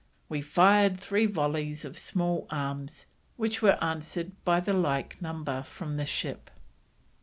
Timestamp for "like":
4.73-5.21